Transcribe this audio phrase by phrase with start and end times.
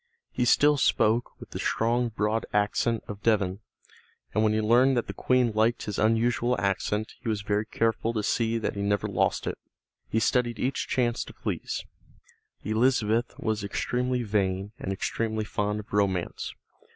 [0.31, 3.59] He still spoke with the strong broad accent of Devon,
[4.33, 8.11] and when he learned that the Queen liked his unusual accent he was very careful
[8.13, 9.59] to see that he never lost it.
[10.09, 11.85] He studied each chance to please.
[12.63, 16.55] Elizabeth was extremely vain and extremely fond of romance.